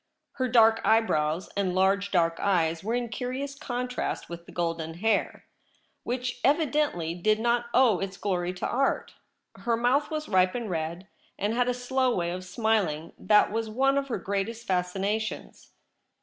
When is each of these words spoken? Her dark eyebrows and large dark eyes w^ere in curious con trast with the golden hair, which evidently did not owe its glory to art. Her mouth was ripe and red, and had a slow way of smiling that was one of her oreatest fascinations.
Her 0.37 0.47
dark 0.47 0.81
eyebrows 0.83 1.47
and 1.55 1.75
large 1.75 2.09
dark 2.09 2.39
eyes 2.39 2.81
w^ere 2.81 2.97
in 2.97 3.09
curious 3.09 3.53
con 3.53 3.87
trast 3.87 4.29
with 4.29 4.47
the 4.47 4.51
golden 4.51 4.95
hair, 4.95 5.45
which 6.01 6.41
evidently 6.43 7.13
did 7.13 7.39
not 7.39 7.67
owe 7.71 7.99
its 7.99 8.17
glory 8.17 8.51
to 8.55 8.67
art. 8.67 9.13
Her 9.57 9.77
mouth 9.77 10.09
was 10.09 10.27
ripe 10.27 10.55
and 10.55 10.71
red, 10.71 11.07
and 11.37 11.53
had 11.53 11.69
a 11.69 11.75
slow 11.75 12.15
way 12.15 12.31
of 12.31 12.43
smiling 12.43 13.13
that 13.19 13.51
was 13.51 13.69
one 13.69 13.95
of 13.95 14.07
her 14.07 14.19
oreatest 14.19 14.65
fascinations. 14.65 15.69